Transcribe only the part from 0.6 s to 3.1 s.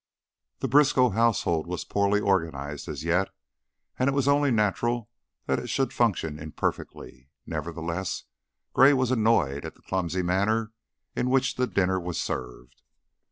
The Briskow household was poorly organized as